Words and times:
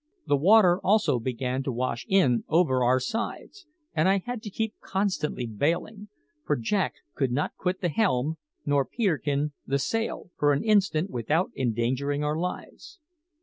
The 0.25 0.35
water 0.35 0.79
also 0.83 1.19
began 1.19 1.61
to 1.61 1.71
wash 1.71 2.07
in 2.09 2.43
over 2.49 2.83
our 2.83 2.99
sides, 2.99 3.67
and 3.93 4.09
I 4.09 4.23
had 4.25 4.41
to 4.41 4.49
keep 4.49 4.73
constantly 4.81 5.45
bailing; 5.45 6.07
for 6.43 6.55
Jack 6.55 6.95
could 7.13 7.31
not 7.31 7.55
quit 7.55 7.81
the 7.81 7.89
helm, 7.89 8.37
nor 8.65 8.83
Peterkin 8.83 9.53
the 9.67 9.77
sail, 9.77 10.31
for 10.39 10.53
an 10.53 10.63
instant, 10.63 11.11
without 11.11 11.51
endangering 11.55 12.23
our 12.23 12.35
lives. 12.35 12.97